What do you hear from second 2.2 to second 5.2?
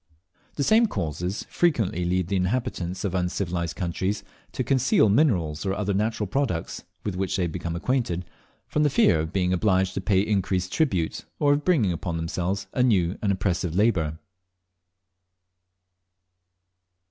the inhabitants of uncivilized countries to conceal